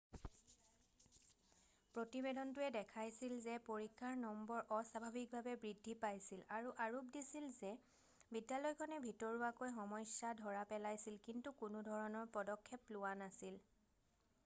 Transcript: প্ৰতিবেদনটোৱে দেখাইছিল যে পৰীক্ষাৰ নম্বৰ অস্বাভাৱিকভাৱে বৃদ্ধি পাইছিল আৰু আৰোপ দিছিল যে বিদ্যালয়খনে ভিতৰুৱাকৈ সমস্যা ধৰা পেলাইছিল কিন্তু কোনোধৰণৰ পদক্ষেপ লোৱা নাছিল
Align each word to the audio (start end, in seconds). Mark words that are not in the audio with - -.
প্ৰতিবেদনটোৱে 1.95 2.69
দেখাইছিল 2.75 3.33
যে 3.43 3.57
পৰীক্ষাৰ 3.67 4.15
নম্বৰ 4.21 4.63
অস্বাভাৱিকভাৱে 4.77 5.53
বৃদ্ধি 5.65 5.93
পাইছিল 6.05 6.41
আৰু 6.57 6.71
আৰোপ 6.85 7.11
দিছিল 7.17 7.45
যে 7.57 7.73
বিদ্যালয়খনে 8.37 8.99
ভিতৰুৱাকৈ 9.05 9.75
সমস্যা 9.77 10.31
ধৰা 10.41 10.63
পেলাইছিল 10.73 11.19
কিন্তু 11.29 11.53
কোনোধৰণৰ 11.61 12.33
পদক্ষেপ 12.39 12.91
লোৱা 12.97 13.13
নাছিল 13.21 13.61